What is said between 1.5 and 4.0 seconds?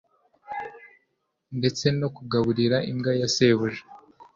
ndetse no kugaburira imbwa ya shebuja